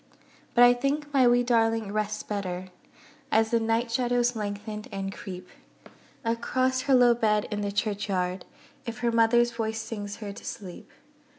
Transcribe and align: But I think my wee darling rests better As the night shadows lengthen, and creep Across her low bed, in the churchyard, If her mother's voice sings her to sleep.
But 0.55 0.63
I 0.63 0.73
think 0.73 1.13
my 1.13 1.27
wee 1.27 1.43
darling 1.43 1.91
rests 1.93 2.23
better 2.23 2.69
As 3.31 3.51
the 3.51 3.59
night 3.59 3.91
shadows 3.91 4.35
lengthen, 4.35 4.85
and 4.91 5.13
creep 5.13 5.47
Across 6.25 6.81
her 6.89 6.95
low 6.95 7.13
bed, 7.13 7.45
in 7.51 7.61
the 7.61 7.71
churchyard, 7.71 8.43
If 8.87 9.01
her 9.01 9.11
mother's 9.11 9.51
voice 9.51 9.79
sings 9.79 10.15
her 10.15 10.33
to 10.33 10.43
sleep. 10.43 10.89